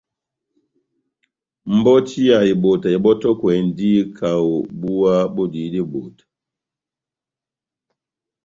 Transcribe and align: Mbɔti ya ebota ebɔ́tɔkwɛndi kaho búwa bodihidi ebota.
Mbɔti 1.75 2.19
ya 2.29 2.37
ebota 2.51 2.87
ebɔ́tɔkwɛndi 2.97 3.89
kaho 4.17 4.53
búwa 4.79 5.13
bodihidi 5.35 5.79
ebota. 5.83 6.23